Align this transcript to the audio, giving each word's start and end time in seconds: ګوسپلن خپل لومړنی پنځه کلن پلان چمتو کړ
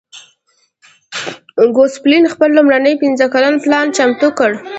ګوسپلن 1.75 2.25
خپل 2.33 2.49
لومړنی 2.57 2.93
پنځه 3.03 3.25
کلن 3.33 3.55
پلان 3.63 3.85
چمتو 3.97 4.29
کړ 4.37 4.51